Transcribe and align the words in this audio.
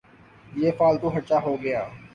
یہ 0.61 0.71
فالتو 0.77 1.07
خرچہ 1.13 1.37
ہو 1.45 1.53
گیا۔ 1.63 1.81